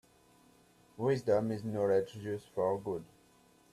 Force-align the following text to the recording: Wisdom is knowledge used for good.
Wisdom 0.97 1.51
is 1.51 1.63
knowledge 1.63 2.15
used 2.15 2.49
for 2.55 2.79
good. 2.79 3.03